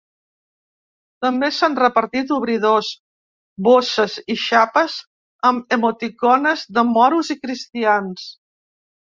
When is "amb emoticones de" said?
5.51-6.87